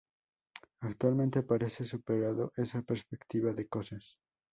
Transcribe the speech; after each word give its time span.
Actualmente 0.81 1.43
parece 1.43 1.85
superado 1.85 2.51
esa 2.57 2.81
perspectiva 2.81 3.53
de 3.53 3.67
cosas. 3.67 4.17